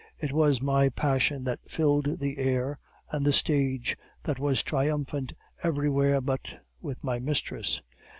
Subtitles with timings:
[0.19, 2.79] It was my passion that filled the air
[3.11, 7.83] and the stage, that was triumphant everywhere but with my mistress.